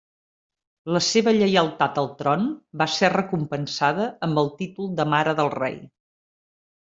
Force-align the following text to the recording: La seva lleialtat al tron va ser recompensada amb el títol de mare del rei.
La 0.93 0.99
seva 1.07 1.33
lleialtat 1.39 1.99
al 2.01 2.07
tron 2.21 2.47
va 2.81 2.87
ser 2.93 3.09
recompensada 3.15 4.07
amb 4.29 4.41
el 4.43 4.49
títol 4.63 4.89
de 5.01 5.07
mare 5.15 5.37
del 5.41 5.53
rei. 5.57 5.77